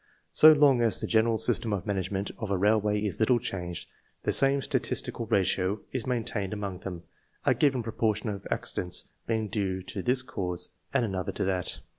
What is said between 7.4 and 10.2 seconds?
a given proportion of accidents being due to